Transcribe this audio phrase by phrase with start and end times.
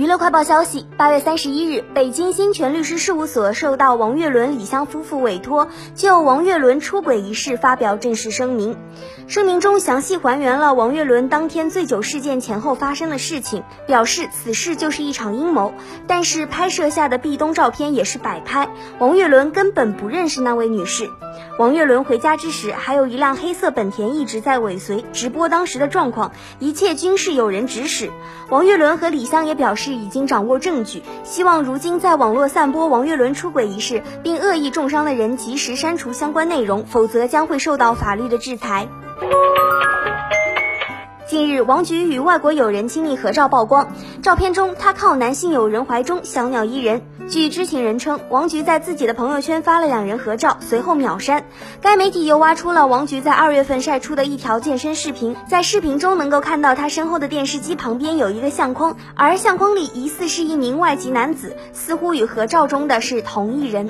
[0.00, 8.78] 娱乐快报消息：八月三十一日，北京新泉律师事务所受到王岳伦、李湘夫妇委托，就王岳伦出轨一事发表正式声明。
[9.28, 15.74] 声明中详细还原了王岳伦当天醉酒事件前后发生的事情，表示此事就是一场阴谋。
[16.06, 18.70] 但是拍摄下的壁咚照片也是摆拍，
[19.00, 21.10] 王岳伦根本不认识那位女士。
[21.58, 28.10] 王岳伦回家之时，还有一辆黑色本田一直在尾随，直播当时的状况，一切均是有人指使。
[28.48, 29.89] 王岳伦和李湘也表示。
[29.94, 38.88] 已经掌握证据，希望如今在网络散播王岳伦出轨一事并恶意重伤的人及时删除相关内容，否则将会受到法律的制裁。
[41.30, 47.02] 近日，王菊与外国友人亲密合照曝光，照片中她靠男性友人怀中，小鸟依人。
[47.28, 51.44] 据知情人称，王菊在自己的朋友圈发了两人合照，随后秒删。
[51.80, 63.88] 该媒体又挖出了王菊在二月份晒出的一条健身视频，在视频中能够看到她身后的电视机旁边有一个相框，而相框里疑似是一名外籍男子，似乎与合照中的是同一人。